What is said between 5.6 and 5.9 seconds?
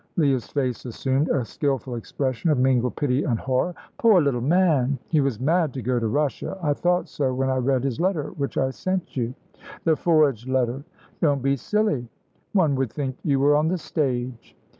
to